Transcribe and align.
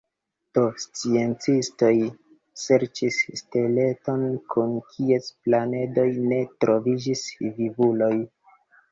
Do 0.57 0.61
sciencistoj 0.83 1.89
serĉis 2.61 3.19
steleton 3.41 4.23
sur 4.53 4.71
kies 4.93 5.27
planedoj 5.49 6.07
ne 6.31 6.39
troviĝis 6.65 7.23
vivuloj. 7.59 8.09